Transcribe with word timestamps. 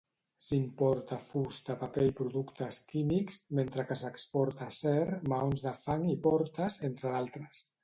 S'importa 0.43 1.17
fusta, 1.25 1.75
paper 1.81 2.05
i 2.07 2.13
productes 2.21 2.79
químics, 2.93 3.37
mentre 3.61 3.87
que 3.91 3.99
s'exporta 4.01 4.71
acer, 4.75 5.05
maons 5.35 5.65
de 5.69 5.77
fang 5.85 6.11
i 6.17 6.19
portes, 6.27 6.83
entre 6.91 7.17
d'altres. 7.17 7.65